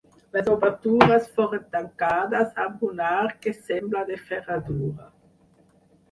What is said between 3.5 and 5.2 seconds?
sembla de ferradura.